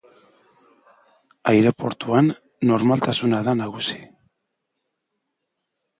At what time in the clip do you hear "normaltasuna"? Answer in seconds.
2.71-3.45